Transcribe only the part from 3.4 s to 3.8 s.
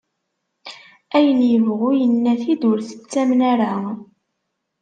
ara.